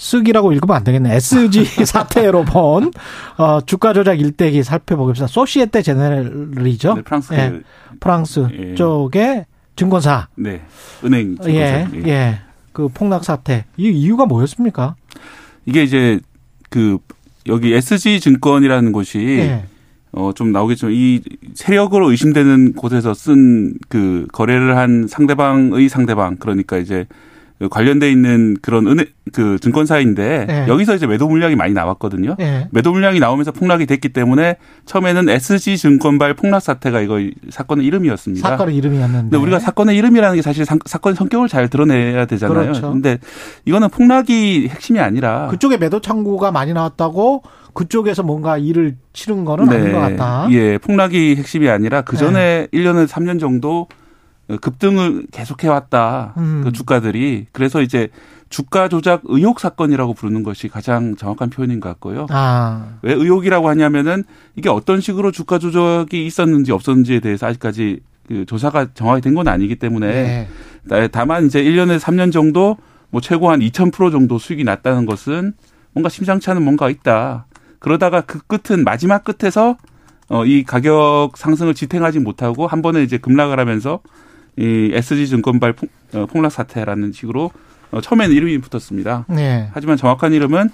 [0.00, 1.14] 쓰기라고 읽으면 안 되겠네.
[1.16, 2.90] SG 사태로 본
[3.36, 5.26] 어, 주가 조작 일대기 살펴보겠습니다.
[5.30, 6.94] 소시에테 제네럴이죠.
[6.94, 7.60] 네, 프랑스 예,
[8.00, 8.74] 프랑스 예.
[8.76, 9.44] 쪽의
[9.76, 10.28] 증권사.
[10.36, 10.62] 네
[11.04, 11.50] 은행 증권사.
[11.52, 12.40] 예, 예.
[12.72, 13.66] 그 폭락 사태.
[13.76, 14.96] 이 이유가 뭐였습니까?
[15.66, 16.18] 이게 이제
[16.70, 16.96] 그
[17.46, 19.64] 여기 SG 증권이라는 곳이 예.
[20.12, 21.20] 어좀 나오겠지만 이
[21.54, 27.29] 세력으로 의심되는 곳에서 쓴 그 거래를 한 상대방의 상대방 그러니까 이제 그
[27.68, 30.64] 관련돼 있는 그런 은행 그 증권사인데 예.
[30.68, 32.36] 여기서 이제 매도 물량이 많이 나왔거든요.
[32.40, 32.68] 예.
[32.70, 38.48] 매도 물량이 나오면서 폭락이 됐기 때문에 처음에는 SG 증권발 폭락 사태가 이거 사건의 이름이었습니다.
[38.48, 39.20] 사건의 이름이었는데.
[39.22, 42.60] 근데 우리가 사건의 이름이라는 게 사실 사- 사건 성격을 잘 드러내야 되잖아요.
[42.62, 42.90] 그렇죠.
[42.92, 43.18] 근데
[43.66, 47.42] 이거는 폭락이 핵심이 아니라 그쪽에 매도 창구가 많이 나왔다고
[47.74, 50.48] 그쪽에서 뭔가 일을 치른 거는 아닌 것 같다.
[50.50, 53.86] 예, 폭락이 핵심이 아니라 그 전에 1년에서 3년 정도
[54.58, 56.34] 급등을 계속해 왔다.
[56.38, 56.62] 음.
[56.64, 57.46] 그 주가들이.
[57.52, 58.08] 그래서 이제
[58.48, 62.26] 주가 조작 의혹 사건이라고 부르는 것이 가장 정확한 표현인 것 같고요.
[62.30, 64.24] 아, 왜 의혹이라고 하냐면은
[64.56, 69.76] 이게 어떤 식으로 주가 조작이 있었는지 없었는지에 대해서 아직까지 그 조사가 정확히 된 건 아니기
[69.76, 70.48] 때문에 예.
[70.88, 72.76] 다- 다만 이제 1년에서 3년 정도
[73.10, 75.52] 뭐 최고 한 2000% 정도 수익이 났다는 것은
[75.92, 77.46] 뭔가 심상치 않은 뭔가가 있다.
[77.78, 79.76] 그러다가 그 끝은 마지막 끝에서
[80.28, 83.98] 어 이 가격 상승을 지탱하지 못하고 한 번에 이제 급락을 하면서
[84.58, 87.50] 이 SG 증권발 폭- 어, 폭락 사태라는 식으로
[87.92, 89.26] 어 처음에는 이름이 붙었습니다.
[89.28, 89.68] 네.
[89.72, 90.68] 하지만 정확한 이름은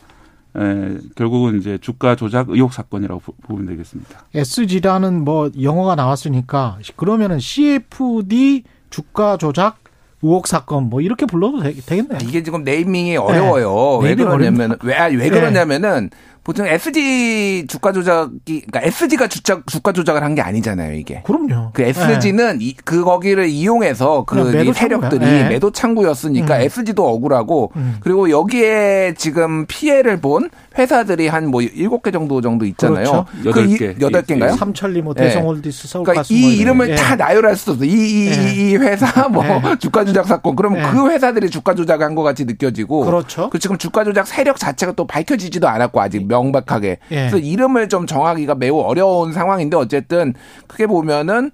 [0.59, 4.25] 에, 결국은 이제 주가 조작 의혹 사건이라고 보- 보면 되겠습니다.
[4.35, 9.79] SG라는 뭐 영어가 나왔으니까 그러면은 CFD 주가 조작
[10.23, 12.19] 의혹 사건 뭐 이렇게 불러도 되, 되겠네요.
[12.23, 13.99] 이게 지금 네이밍이 어려워요.
[13.99, 15.29] 왜 네이밍 그러냐면 왜, 아, 왜 네.
[15.31, 16.11] 그러냐면은
[16.47, 21.23] 보통 SG 주가 조작이 그러니까 SG가 주가 주가 조작을 한 게 아니잖아요, 이게.
[21.25, 21.71] 그럼요.
[21.73, 25.19] 그 SG는 이, 그 거기를 이용해서 그 매도 이 세력들이.
[25.25, 25.49] 네.
[25.49, 26.61] 매도 창구였으니까 음.
[26.61, 27.97] SG도 억울하고 음.
[28.01, 32.95] 그리고 여기에 지금 피해를 본 회사들이 한 뭐 일곱 개 정도 정도 있잖아요.
[33.05, 33.27] 그렇죠.
[33.47, 33.95] 여덟 그 이- 개.
[34.01, 34.53] 여덟 개인가요?
[34.57, 35.23] 삼천리 뭐 예.
[35.25, 36.95] 대성홀디스 그러니까 서울가스 이뭐 이름을 예.
[36.97, 37.85] 다 나열할 수 없어.
[37.85, 38.33] 이, 이, 예.
[38.53, 39.77] 이, 이 회사 뭐 예.
[39.81, 40.55] 주가 조작 사건.
[40.55, 40.91] 그러면 예.
[40.93, 43.05] 그 회사들이 주가 조작한 것 같이 느껴지고.
[43.07, 43.49] 그렇죠.
[43.51, 46.99] 그 지금 주가 조작 세력 자체가 또 밝혀지지도 않았고 아직 명백하게.
[47.11, 47.15] 예.
[47.15, 50.35] 그래서 이름을 좀 정하기가 매우 어려운 상황인데 어쨌든
[50.67, 51.51] 크게 보면은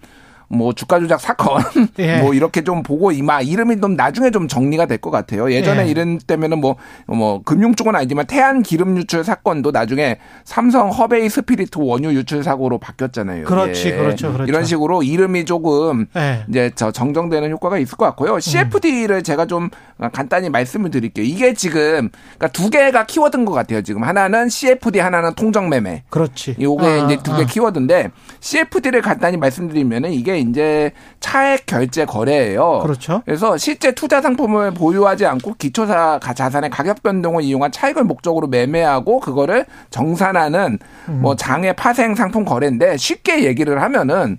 [0.53, 1.63] 뭐 주가 조작 사건
[1.99, 2.19] 예.
[2.21, 5.51] 뭐 이렇게 좀 보고 이마 이름이 좀 나중에 좀 정리가 될 것 같아요.
[5.51, 5.91] 예전에 예.
[5.91, 6.77] 이런 때면은 뭐
[7.07, 12.79] 뭐 금융 쪽은 아니지만 태안 기름 유출 사건도 나중에 삼성 허베이 스피리트 원유 유출 사고로
[12.79, 13.45] 바뀌었잖아요.
[13.45, 13.97] 그렇지, 이게.
[13.97, 14.49] 그렇죠, 그렇죠.
[14.49, 16.45] 이런 식으로 이름이 조금 예.
[16.49, 18.39] 이제 저 정정되는 효과가 있을 것 같고요.
[18.41, 19.71] CFD를 제가 좀
[20.13, 21.25] 간단히 말씀을 드릴게요.
[21.25, 22.09] 이게 지금
[22.39, 23.83] 그러니까 두 개가 키워드인 것 같아요.
[23.83, 26.03] 지금 하나는 CFD, 하나는 통정 매매.
[26.11, 26.57] 그렇지.
[26.61, 27.47] 요게 아, 이제 두개 아.
[27.47, 32.81] 키워드인데 CFD를 간단히 말씀드리면은 이게 이제 차액 결제 거래예요.
[32.83, 33.23] 그렇죠.
[33.25, 39.21] 그래서 실제 투자 상품을 보유하지 않고 기초사 가- 자산의 가격 변동을 이용한 차익을 목적으로 매매하고
[39.21, 41.19] 그거를 정산하는 음.
[41.23, 44.37] 뭐 장외 파생 상품 거래인데 쉽게 얘기를 하면은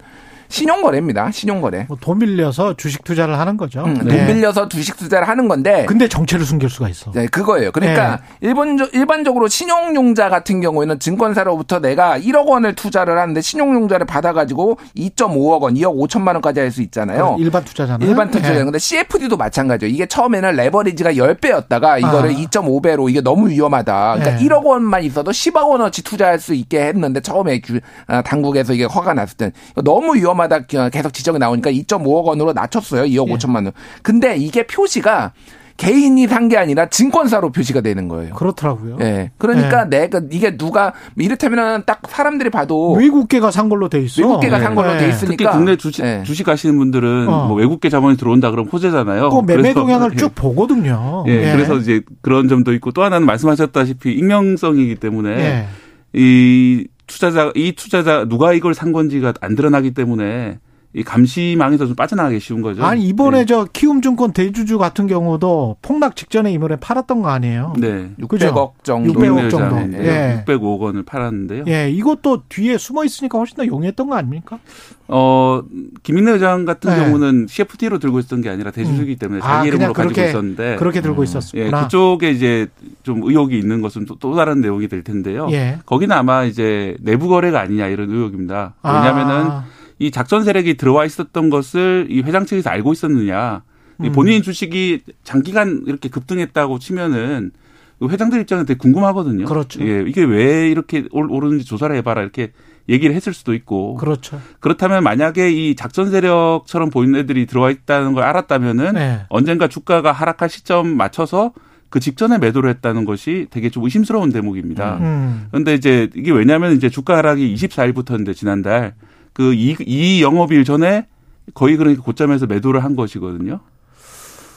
[0.53, 1.31] 신용 거래입니다.
[1.31, 1.85] 신용 거래.
[1.87, 3.83] 뭐 돈 빌려서 주식 투자를 하는 거죠.
[3.85, 4.17] 음, 네.
[4.17, 7.11] 돈 빌려서 주식 투자를 하는 건데 근데 정체를 숨길 수가 있어.
[7.11, 7.71] 네, 그거예요.
[7.71, 15.61] 그러니까 일본 일반적으로 신용융자 같은 경우에는 증권사로부터 내가 1억 원을 투자를 하는데 신용융자를 받아가지고 2.5억
[15.63, 17.35] 원, 2억 5천만 원까지 할 수 있잖아요.
[17.39, 18.07] 일반 투자잖아요.
[18.09, 18.59] 일반 투자자.
[18.59, 18.63] 예.
[18.63, 19.91] 근데 CFD도 마찬가지예요.
[19.93, 22.33] 이게 처음에는 레버리지가 10배였다가 이거를 아.
[22.33, 24.15] 2.5배로 이게 너무 위험하다.
[24.17, 24.45] 그러니까 네.
[24.47, 29.13] 1억 원만 있어도 10억 원어치 투자할 수 있게 했는데 처음에 규- 아, 당국에서 이게 허가
[29.13, 29.51] 났을 땐
[29.83, 30.42] 너무 위험하다
[30.91, 33.03] 계속 지적이 나오니까 2.5억 원으로 낮췄어요.
[33.03, 33.33] 2억 예.
[33.35, 33.71] 5천만 원.
[34.01, 35.33] 근데 이게 표시가
[35.75, 38.35] 개인이 산 게 아니라 증권사로 표시가 되는 거예요.
[38.35, 38.97] 그렇더라고요.
[39.01, 39.31] 예.
[39.39, 44.21] 그러니까 내가 이게 누가 이를테면은 딱 사람들이 봐도 외국계가 산 걸로 돼 있어.
[44.21, 44.99] 외국계가 산 걸로 네.
[44.99, 46.21] 돼 있으니까 특히 국내 주식, 예.
[46.23, 47.47] 주식 하시는 분들은 어.
[47.47, 49.29] 뭐 외국계 자본이 들어온다 그러면 호재잖아요.
[49.31, 50.15] 그 매매 동향을 예.
[50.17, 51.23] 쭉 보거든요.
[51.27, 55.65] 예, 그래서 이제 그런 점도 있고 또 하나는 말씀하셨다시피 익명성이기 때문에 예.
[56.13, 60.59] 이 투자자 이 투자자 누가 이걸 산 건지가 안 드러나기 때문에
[60.95, 62.83] 이 감시망에서 좀 빠져나가기 쉬운 거죠.
[62.85, 63.45] 아니 이번에 네.
[63.45, 67.73] 저 키움증권 대주주 같은 경우도 폭락 직전에 이번에 팔았던 거 아니에요?
[67.79, 68.11] 네.
[68.19, 69.13] 600억 정도.
[69.13, 69.75] 600억 정도.
[69.79, 69.97] 네.
[70.05, 70.43] 예.
[70.45, 71.63] 605억 원을 팔았는데요.
[71.67, 74.59] 예, 이것도 뒤에 숨어 있으니까 훨씬 더 용이했던 거 아닙니까?
[75.07, 75.63] 어,
[76.03, 77.03] 김인래 의장 같은 네.
[77.03, 80.75] 경우는 CFT로 들고 있었던 게 아니라 대주주이기 때문에 아, 자기 그냥 이름으로 가지고 그렇게- 있었는데
[80.77, 81.83] 그렇게 들고 예, 있었구나.
[81.83, 82.67] 그쪽에 이제
[83.01, 85.47] 좀 의혹이 있는 것은 또, 또 다른 내용이 될 텐데요.
[85.51, 85.79] 예.
[85.87, 88.75] 거기는 아마 이제 내부 거래가 아니냐 이런 의혹입니다.
[88.83, 89.65] 왜냐하면은 아,
[89.99, 93.63] 이 작전 세력이 들어와 있었던 것을 이 회장 측에서 알고 있었느냐.
[94.01, 94.11] 이 음.
[94.11, 97.51] 본인 주식이 장기간 이렇게 급등했다고 치면은
[97.99, 99.45] 그 회장들 입장은 되게 궁금하거든요.
[99.45, 99.81] 그렇죠.
[99.85, 102.51] 예, 이게 왜 이렇게 올- 오르는지 조사를 해봐라 이렇게
[102.89, 103.95] 얘기를 했을 수도 있고.
[103.95, 104.41] 그렇죠.
[104.59, 109.21] 그렇다면 만약에 이 작전 세력처럼 보이는 애들이 들어와 있다는 걸 알았다면은 네.
[109.29, 111.53] 언젠가 주가가 하락할 시점 맞춰서
[111.89, 114.97] 그 직전에 매도를 했다는 것이 되게 좀 의심스러운 대목입니다.
[114.97, 115.45] 음.
[115.51, 118.95] 그런데 이제 이게 왜냐하면 이제 주가 하락이 24일부터인데 지난달
[119.33, 121.07] 그 이 이 영업일 전에
[121.53, 123.59] 거의 그러니까 고점에서 매도를 한 것이거든요.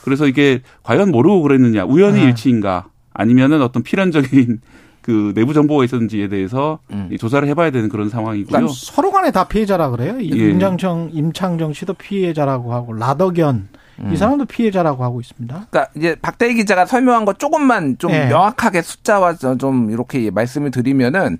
[0.04, 2.26] 그래서 이게 과연 모르고 그랬느냐 우연히 네.
[2.26, 4.60] 일치인가 아니면은 어떤 필연적인
[5.02, 7.08] 그 내부 정보가 있었는지에 대해서 음.
[7.12, 8.68] 이 조사를 해봐야 되는 그런 상황이고요.
[8.68, 10.18] 서로 간에 다 피해자라 그래요.
[10.20, 10.50] 이 예.
[10.50, 13.68] 임장청, 임창정 씨도 피해자라고 하고 라덕연
[14.00, 14.10] 음.
[14.12, 15.66] 이 사람도 피해자라고 하고 있습니다.
[15.70, 18.26] 그러니까 이제 박대희 기자가 설명한 거 조금만 좀 예.
[18.26, 21.38] 명확하게 숫자와 저- 좀 이렇게 말씀을 드리면은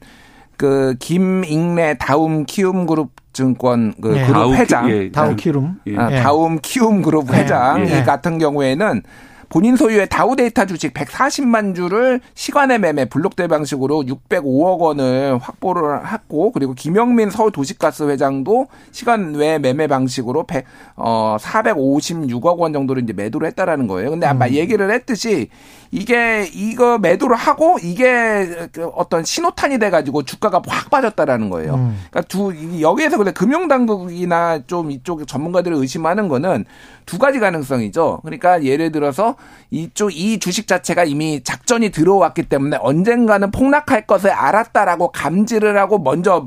[0.56, 4.26] 그 김익래 다움 키움 그룹 증권 그 예.
[4.26, 5.80] 그룹 회장 예, 다우키룸.
[5.86, 5.96] 예.
[5.98, 6.22] 아, 예.
[6.22, 7.38] 다움 키움 그룹 예.
[7.38, 7.98] 회장 예.
[7.98, 9.02] 이 같은 경우에는
[9.48, 16.74] 본인 소유의 다우데이터 주식 140만 주를 시간의 매매 블록대 방식으로 605억 원을 확보를 했고 그리고
[16.74, 20.64] 김영민 서울 도시가스 회장도 시간 외 매매 방식으로 100,
[20.96, 24.10] 어 456억 원 정도를 이제 매도를 했다라는 거예요.
[24.10, 25.48] 근데 아까 얘기를 했듯이
[25.92, 31.74] 이게 이거 매도를 하고 이게 그 어떤 신호탄이 돼 가지고 주가가 확 빠졌다라는 거예요.
[31.74, 31.98] 음.
[32.10, 36.64] 그러니까 두 이- 여기에서 근데 금융 당국이나 좀 이쪽 전문가들을 의심하는 거는
[37.06, 38.20] 두 가지 가능성이죠.
[38.24, 39.35] 그러니까 예를 들어서
[39.70, 46.46] 이쪽 이 주식 자체가 이미 작전이 들어왔기 때문에 언젠가는 폭락할 것을 알았다라고 감지를 하고 먼저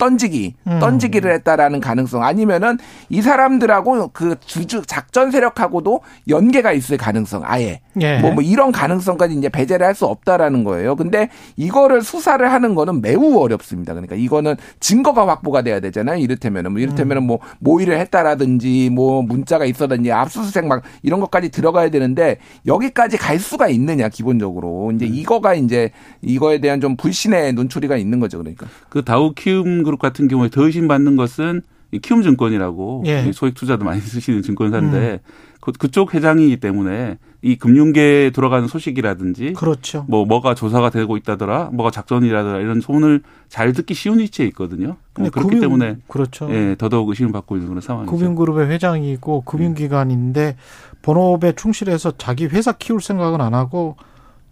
[0.00, 0.78] 던지기 음.
[0.80, 8.18] 던지기를 했다라는 가능성 아니면은 이 사람들하고 그 주주 작전 세력하고도 연계가 있을 가능성 아예 예.
[8.18, 10.96] 뭐, 뭐 이런 가능성까지 이제 배제를 할 수 없다라는 거예요.
[10.96, 13.92] 근데 이거를 수사를 하는 거는 매우 어렵습니다.
[13.92, 16.16] 그러니까 이거는 증거가 확보가 돼야 되잖아요.
[16.16, 22.38] 이를테면은 뭐 이를테면은 뭐 모의를 했다라든지 뭐 문자가 있었든지 압수수색 막 이런 것까지 들어가야 되는데
[22.66, 25.90] 여기까지 갈 수가 있느냐 기본적으로 이제 이거가 이제
[26.22, 28.38] 이거에 대한 좀 불신의 눈초리가 있는 거죠.
[28.38, 28.66] 그러니까.
[28.88, 33.26] 그 다우 키움 그룹 같은 경우에 더 의심받는 것은 이 키움 증권이라고 예.
[33.28, 35.20] 이 소액 투자도 많이 쓰시는 증권사인데
[35.60, 40.04] 그, 그쪽 회장이기 때문에 이 금융계에 돌아가는 소식이라든지 그렇죠.
[40.08, 44.96] 뭐 뭐가 조사가 되고 있다더라, 뭐가 작전이라더라 이런 소문을 잘 듣기 쉬운 위치에 있거든요.
[45.12, 46.48] 근데 어, 그렇기 금융- 때문에 그렇죠.
[46.52, 48.14] 예, 더더욱 의심을 받고 있는 그런 상황이죠.
[48.14, 50.56] 금융그룹의 회장이고 금융기관인데
[51.02, 53.96] 본업에 충실해서 자기 회사 키울 생각은 안 하고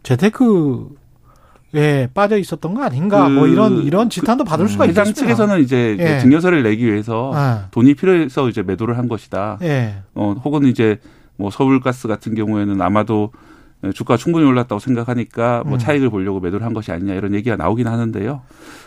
[0.02, 0.88] 재테크
[1.74, 3.28] 에 빠져 있었던 거 아닌가?
[3.28, 5.34] 그- 뭐 이런 이런 지탄도 받을 수가 회장 있겠습니다.
[5.34, 6.18] 측에서는 이제 그 예.
[6.20, 7.66] 증여세를 내기 위해서 아.
[7.72, 9.58] 돈이 필요해서 이제 매도를 한 것이다.
[9.62, 9.96] 예.
[10.14, 10.98] 어, 혹은 이제
[11.36, 13.32] 뭐 서울가스 같은 경우에는 아마도
[13.94, 15.78] 주가 충분히 올랐다고 생각하니까 뭐 음.
[15.78, 18.42] 차익을 보려고 매도를 한 것이 아니냐 이런 얘기가 나오긴 하는데요.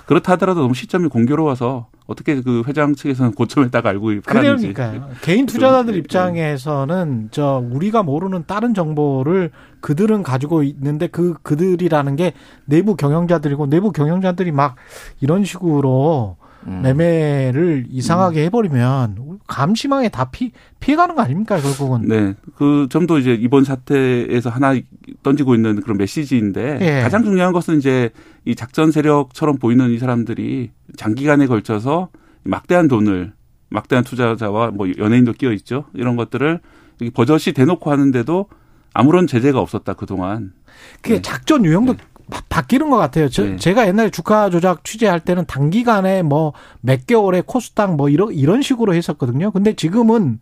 [0.06, 4.74] 그렇다 하더라도 너무 시점이 공교로워서 어떻게 그 회장 측에서는 고점에다가 알고 팔았는지.
[4.74, 5.10] 그러니까요.
[5.22, 6.00] 개인 투자자들 좀, 예.
[6.00, 12.34] 입장에서는 저 우리가 모르는 다른 정보를 그들은 가지고 있는데 그 그들이라는 게
[12.66, 14.76] 내부 경영자들이고 내부 경영자들이 막
[15.22, 16.36] 이런 식으로
[16.68, 16.82] 음.
[16.84, 22.08] 매매를 이상하게 해버리면 감시망에 다 피, 피해가는 거 아닙니까, 결국은.
[22.08, 22.36] 네.
[22.56, 24.74] 그 점도 이제 이번 사태에서 하나
[25.24, 27.02] 던지고 있는 그런 메시지인데 예.
[27.02, 28.12] 가장 중요한 것은 이제
[28.46, 32.10] 이 작전 세력처럼 보이는 이 사람들이 장기간에 걸쳐서
[32.44, 33.34] 막대한 돈을
[33.70, 35.86] 막대한 투자자와 뭐 연예인도 끼어 있죠.
[35.94, 36.60] 이런 것들을
[37.14, 38.48] 버젓이 대놓고 하는데도
[38.94, 40.54] 아무런 제재가 없었다 그 동안.
[41.02, 41.22] 그게 네.
[41.22, 42.04] 작전 유형도 바-
[42.50, 43.30] 바뀌는 것 같아요.
[43.30, 43.56] 저, 네.
[43.58, 48.94] 제가 옛날에 주가 조작 취재할 때는 단기간에 뭐 몇 개월에 코스닥 뭐 이런 이런 식으로
[48.94, 49.52] 했었거든요.
[49.52, 50.40] 근데 지금은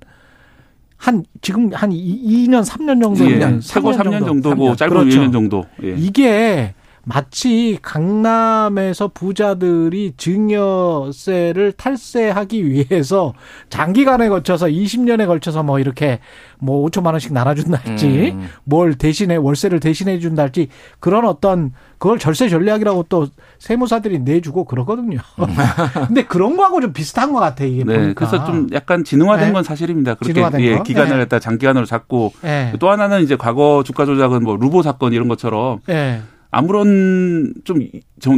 [0.98, 3.38] 한 지금 한 2, 년 3년 정도 예.
[3.38, 4.78] 년, 최고 3년, 정도고 3년.
[4.78, 5.22] 짧으면 그렇죠.
[5.22, 5.66] 1년 정도.
[5.84, 5.96] 예.
[5.98, 6.74] 이게
[7.10, 13.34] 마치 강남에서 부자들이 증여세를 탈세하기 위해서
[13.70, 16.20] 장기간에 걸쳐서 20년에 걸쳐서 뭐 이렇게
[16.60, 18.48] 뭐 5천만 원씩 나눠준달지 음.
[18.64, 20.68] 뭘 대신에 월세를 대신해 준달지
[21.00, 25.18] 그런 어떤 그걸 절세 전략이라고 또 세무사들이 내주고 그러거든요.
[26.08, 27.98] 근데 그런 거하고 좀 비슷한 것 같아 이게 네.
[27.98, 28.14] 보니까.
[28.14, 29.52] 그래서 좀 약간 진흥화된 네.
[29.52, 30.14] 건 사실입니다.
[30.14, 30.84] 그렇게 예, 거?
[30.84, 31.18] 기간을 네.
[31.24, 32.74] 갖다 장기간으로 잡고 예.
[32.80, 36.22] 또 하나는 이제 과거 주가 조작은 뭐 루보 사건 이런 것처럼 예.
[36.52, 37.80] 아무런 좀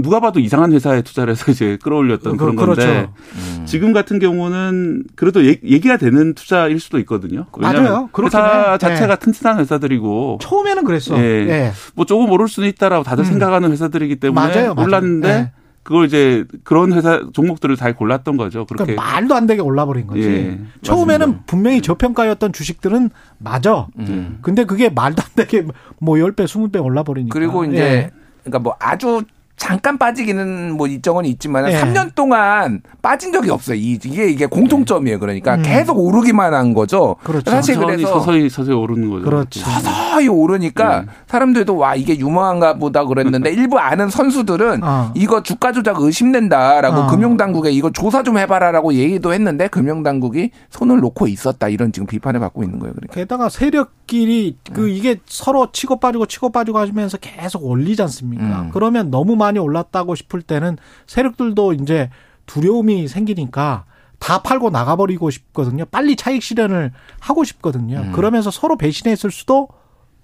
[0.02, 2.82] 누가 봐도 이상한 회사에 투자를 해서 이제 끌어올렸던 그런 그렇죠.
[2.82, 3.66] 건데 음.
[3.66, 7.46] 지금 같은 경우는 그래도 얘기가 되는 투자일 수도 있거든요.
[7.58, 8.10] 맞아요.
[8.24, 8.78] 회사 해.
[8.78, 9.20] 자체가 네.
[9.20, 11.18] 튼튼한 회사들이고 처음에는 그랬어.
[11.18, 11.24] 예.
[11.24, 11.72] 예.
[11.96, 13.26] 뭐 조금 오를 수는 있다라고 다들 음.
[13.30, 14.88] 생각하는 회사들이기 때문에 맞아요, 맞아요.
[14.88, 15.52] 올랐는데 예.
[15.84, 18.66] 그걸 이제 그런 회사 종목들을 잘 골랐던 거죠.
[18.66, 20.22] 그렇게 그러니까 말도 안 되게 올라버린 거지.
[20.22, 21.44] 예, 처음에는 맞습니다.
[21.48, 23.10] 분명히 저평가였던 주식들은
[23.40, 23.88] 맞아.
[23.98, 24.38] 음.
[24.42, 25.66] 근데 그게 말도 안 되게
[26.00, 27.34] 뭐 10배, 20배 올라버리니까.
[27.34, 28.12] 그리고 이제 예.
[28.44, 29.24] 그러니까 뭐 아주
[29.62, 31.80] 잠깐 빠지기는 뭐 일정은 있지만 예.
[31.80, 33.78] 3년 동안 빠진 적이 없어요.
[33.78, 35.20] 이- 이게 이게 공통점이에요.
[35.20, 35.62] 그러니까 음.
[35.62, 37.16] 계속 오르기만 한 거죠.
[37.24, 37.52] 그렇죠.
[37.52, 39.24] 사실 그래서 서서히 서서히 오르는 거죠.
[39.26, 39.60] 그렇죠.
[39.60, 41.08] 서서히 오르니까 네.
[41.28, 45.12] 사람들도 와 이게 유망한가 보다 그랬는데 일부 아는 선수들은 어.
[45.14, 47.08] 이거 주가 조작 의심된다라고 어.
[47.08, 52.64] 금융당국에 이거 조사 좀 해봐라라고 얘기도 했는데 금융당국이 손을 놓고 있었다 이런 지금 비판을 받고
[52.64, 52.96] 있는 거예요.
[52.96, 53.14] 그러니까.
[53.14, 58.44] 게다가 세력끼리 그 이게 서로 치고 빠지고 치고 빠지고 하시면서 계속 올리지 않습니까?
[58.64, 58.70] 음.
[58.74, 60.78] 그러면 너무 많이 올랐다고 싶을 때는
[61.08, 62.10] 세력들도 이제
[62.46, 63.86] 두려움이 생기니까
[64.20, 65.86] 다 팔고 나가버리고 싶거든요.
[65.86, 68.00] 빨리 차익 실현을 하고 싶거든요.
[68.00, 68.12] 음.
[68.12, 69.68] 그러면서 서로 배신했을 수도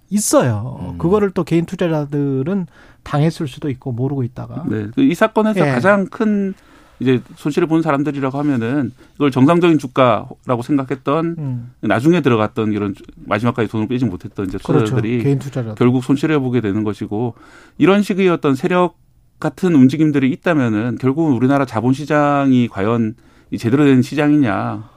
[0.10, 0.80] 있어요.
[0.82, 0.98] 음.
[0.98, 2.68] 그거를 또 개인 투자자들은
[3.04, 4.66] 당했을 수도 있고 모르고 있다가.
[4.68, 4.88] 네.
[4.96, 5.72] 그이 사건에서 예.
[5.72, 6.54] 가장 큰
[7.00, 11.72] 이제 손실을 본 사람들이라고 하면은 이걸 정상적인 주가라고 생각했던 음.
[11.82, 14.86] 나중에 들어갔던 이런 마지막까지 돈을 빼지 못했던 이제 그렇죠.
[14.86, 15.76] 투자자들이 개인 투자자.
[15.76, 17.36] 결국 손실해 보게 되는 것이고
[17.78, 18.98] 이런 식의 어떤 세력
[19.40, 23.16] 같은 움직임들이 있다면은 결국은 우리나라 자본시장이 과연
[23.52, 24.90] 이 제대로 된 시장이냐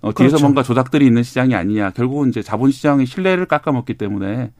[0.00, 0.44] 어, 뒤에서 그렇죠.
[0.44, 4.52] 뭔가 조작들이 있는 시장이 아니냐 결국은 이제 자본시장의 신뢰를 깎아먹기 때문에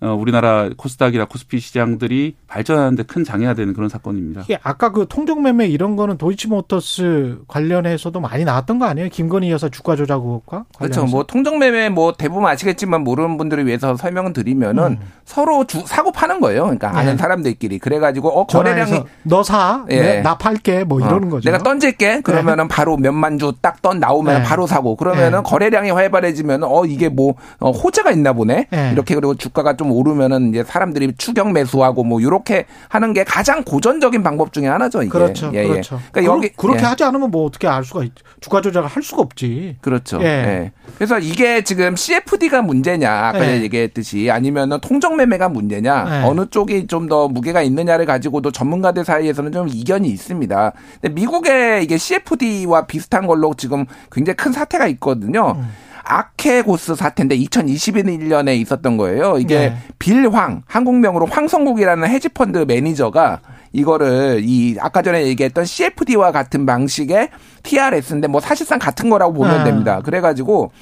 [0.00, 4.42] 어, 우리나라 코스닥이나 코스피 시장들이 발전하는데 큰 장애가 되는 그런 사건입니다.
[4.42, 9.08] 이게 아까 그 통정매매 이런 거는 도이치모터스 관련해서도 많이 나왔던 거 아니에요?
[9.08, 11.00] 김건희 여사 주가 조작 의혹과 그렇죠.
[11.00, 11.06] 관련해서?
[11.16, 14.98] 뭐 통정매매 뭐 대부분 아시겠지만 모르는 분들을 위해서 설명을 드리면은 음.
[15.24, 16.62] 서로 주, 사고 파는 거예요.
[16.64, 16.98] 그러니까 네.
[16.98, 20.00] 아는 사람들끼리 그래가지고 어 거래량이 너 사, 예.
[20.00, 21.50] 네, 나 팔게 뭐 이러는 어, 거죠.
[21.50, 22.20] 내가 던질게.
[22.22, 24.48] 그러면은 바로 몇만 주 딱 던 나오면 네.
[24.48, 24.96] 바로 사고.
[24.96, 25.42] 그러면은 네.
[25.44, 28.66] 거래량이 활발해지면 어 이게 뭐 어, 호재가 있나 보네.
[28.70, 28.90] 네.
[28.92, 34.22] 이렇게 그리고 주가가 좀 오르면은 이제 사람들이 추격 매수하고 뭐 이렇게 하는 게 가장 고전적인
[34.22, 35.02] 방법 중에 하나죠.
[35.02, 35.10] 이게.
[35.10, 35.68] 그렇죠, 예, 예.
[35.68, 36.00] 그렇죠.
[36.12, 36.84] 그러니까 여기 그렇게 예.
[36.84, 38.12] 하지 않으면 뭐 어떻게 알 수가 있?
[38.40, 39.78] 주가 조작을 할 수가 없지.
[39.80, 40.20] 그렇죠.
[40.22, 40.26] 예.
[40.26, 40.72] 예.
[40.96, 43.62] 그래서 이게 지금 CFD가 문제냐, 아까 예.
[43.62, 46.28] 얘기했듯이 아니면은 통정 매매가 문제냐, 예.
[46.28, 50.72] 어느 쪽이 좀 더 무게가 있느냐를 가지고도 전문가들 사이에서는 좀 이견이 있습니다.
[51.00, 55.54] 근데 미국의 이게 CFD와 비슷한 걸로 지금 굉장히 큰 사태가 있거든요.
[55.56, 55.68] 음.
[56.08, 59.36] 아케고스 사태인데 2021년에 있었던 거예요.
[59.38, 59.76] 이게 네.
[59.98, 63.40] 빌황 한국명으로 황성국이라는 헤지펀드 매니저가
[63.72, 67.28] 이거를 이 아까 전에 얘기했던 CFD와 같은 방식의
[67.62, 69.64] TRS인데 뭐 사실상 같은 거라고 보면 아.
[69.64, 70.00] 됩니다.
[70.02, 70.72] 그래가지고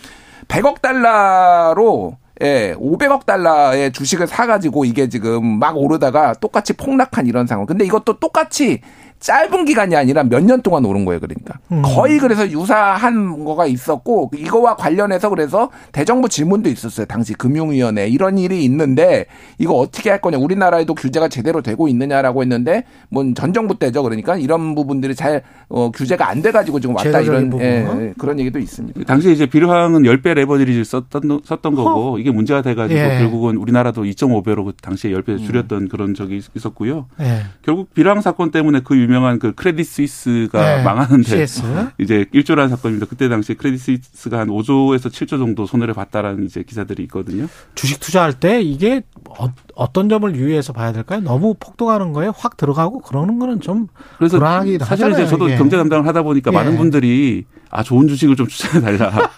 [0.47, 7.66] 100억 달러로 예, 500억 달러의 주식을 사가지고 이게 지금 막 오르다가 똑같이 폭락한 이런 상황.
[7.66, 8.83] 근데 이것도 똑같이
[9.26, 11.59] 짧은 기간이 아니라 몇 년 동안 오른 거예요, 그러니까.
[11.73, 11.83] 음.
[11.83, 17.06] 거의 그래서 유사한 거가 있었고, 이거와 관련해서 그래서 대정부 질문도 있었어요.
[17.06, 18.06] 당시 금융위원회.
[18.06, 19.26] 이런 일이 있는데,
[19.59, 20.38] 이거 어떻게 할 거냐.
[20.38, 24.04] 우리나라에도 규제가 제대로 되고 있느냐라고 했는데, 뭐 전 정부 때죠.
[24.04, 27.61] 그러니까 이런 부분들이 잘, 어, 규제가 안 돼가지고 지금 왔다 이런, 예, 부분.
[27.66, 29.02] 예, 그런 얘기도 있습니다.
[29.04, 33.18] 당시에 이제 비료항은 10배 레버리지를 썼던, 썼던 거고 이게 문제가 돼가지고 예.
[33.18, 35.21] 결국은 우리나라도 2.5배로 그 당시에 음.
[35.23, 37.06] 10배 줄였던 그런 적이 있었고요.
[37.21, 37.40] 예.
[37.62, 40.82] 결국 비료항 사건 때문에 그 유명 한 그 크레딧 스위스가 예.
[40.82, 41.62] 망하는데 CS.
[41.99, 43.06] 이제 일조라는 사건입니다.
[43.06, 47.49] 그때 당시에 크레딧 스위스가 한 5조에서 7조 정도 손해를 봤다라는 이제 기사들이 있거든요.
[47.75, 49.02] 주식 투자할 때 이게
[49.75, 51.20] 어, 떤 점을 유의해서 봐야 될까요?
[51.20, 54.38] 너무 폭등하는 거에 확 들어가고 그러는 거는 좀 그래서
[54.85, 55.56] 사실 이제 저도 이게.
[55.58, 56.54] 경제 담당을 하다 보니까 예.
[56.56, 59.30] 많은 분들이 아 좋은 주식을 좀 추천해 달라.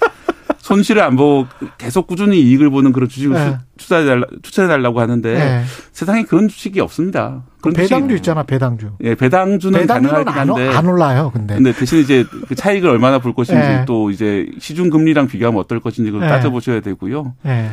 [0.69, 1.47] 손실을 안 보고
[1.79, 3.57] 계속 꾸준히 이익을 보는 그런 주식을 예.
[3.79, 5.63] 추천해 달라 추천해 달라고 하는데 예.
[5.93, 7.43] 세상에 그런 주식이 없습니다.
[7.57, 8.91] 그 그런 배당주 주식이- 있잖아, 배당주.
[9.03, 11.55] 예, 배당주는 배당주는 가능하긴 안, 한데 안 올라요, 근데.
[11.55, 13.85] 근데 대신 이제 그 차익을 얼마나 볼 것인지 예.
[13.87, 16.31] 또 이제 시중 금리랑 비교하면 어떨 것인지 그걸 예.
[16.31, 17.35] 따져보셔야 되고요.
[17.47, 17.71] 예.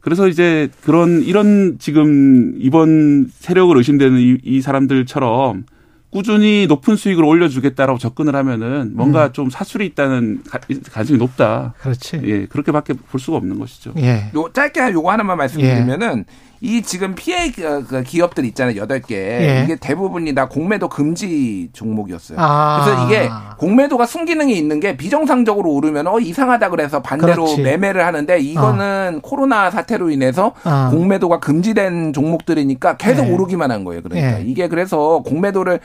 [0.00, 5.64] 그래서 이제 그런 이런 지금 이번 세력을 의심되는 이, 이 사람들처럼
[6.10, 9.32] 꾸준히 높은 수익을 올려주겠다라고 접근을 하면은 뭔가 음.
[9.32, 10.58] 좀 사술이 있다는 가-
[10.90, 11.74] 가능성이 높다.
[11.80, 12.20] 그렇지.
[12.24, 13.92] 예, 그렇게밖에 볼 수가 없는 것이죠.
[13.98, 14.30] 예.
[14.34, 16.24] 요 짧게 요거 하나만 말씀드리면은
[16.60, 19.62] 이 지금 피해 그- 그 기업들 있잖아요 여덟 개 예.
[19.64, 22.38] 이게 대부분이 다 공매도 금지 종목이었어요.
[22.40, 22.84] 아.
[22.84, 27.62] 그래서 이게 공매도가 순기능이 있는 게 비정상적으로 오르면 어 이상하다 그래서 반대로 그렇지.
[27.62, 30.88] 매매를 하는데 이거는 코로나 사태로 인해서 아.
[30.90, 33.30] 공매도가 금지된 종목들이니까 계속 예.
[33.32, 34.02] 오르기만 한 거예요.
[34.02, 34.44] 그러니까 예.
[34.44, 35.80] 이게 그래서 공매도를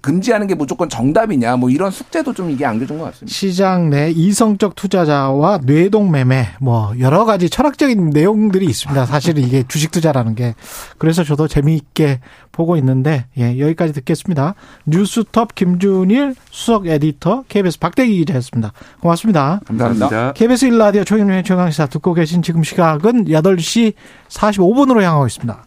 [0.00, 3.34] 금지하는 게 무조건 정답이냐 뭐 이런 숙제도 좀 이게 안겨준 것 같습니다.
[3.34, 9.06] 시장 내 이성적 투자자와 뇌동 매매 뭐 여러 가지 철학적인 내용들이 있습니다.
[9.06, 10.54] 사실은 이게 주식 주식 투자라는 게.
[10.98, 12.20] 그래서 저도 재미있게
[12.52, 14.54] 보고 있는데, 예, 여기까지 듣겠습니다.
[14.86, 18.72] 뉴스톱 김준일 수석 에디터, KBS 박대기 기자였습니다.
[19.00, 19.60] 고맙습니다.
[19.66, 20.32] 감사합니다.
[20.32, 23.94] KBS 1라디오 최경영의 최강시사 듣고 계신 지금 시각은 8시
[24.28, 25.64] 45분으로 향하고 있습니다.